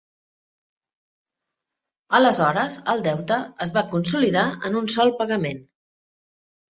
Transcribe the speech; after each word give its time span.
Aleshores, 2.19 2.77
el 2.93 3.03
deute 3.07 3.37
es 3.65 3.73
va 3.75 3.83
"consolidar" 3.91 4.47
en 4.71 4.79
un 4.81 4.89
sol 4.95 5.13
pagament. 5.21 5.61